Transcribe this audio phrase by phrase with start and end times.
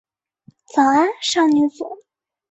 [0.73, 2.03] 早安少女组。